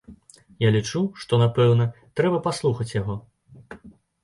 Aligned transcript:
Я 0.63 0.71
лічу, 0.75 1.01
што, 1.25 1.39
напэўна, 1.43 1.87
трэба 2.21 2.41
паслухаць 2.49 2.91
яго. 3.01 3.21